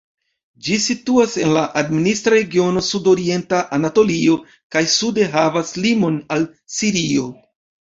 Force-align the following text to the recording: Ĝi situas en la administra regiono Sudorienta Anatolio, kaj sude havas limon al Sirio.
Ĝi 0.67 0.77
situas 0.85 1.35
en 1.47 1.53
la 1.57 1.65
administra 1.83 2.33
regiono 2.37 2.85
Sudorienta 2.89 3.63
Anatolio, 3.79 4.41
kaj 4.77 4.87
sude 4.99 5.33
havas 5.39 5.79
limon 5.89 6.23
al 6.39 6.53
Sirio. 6.83 7.35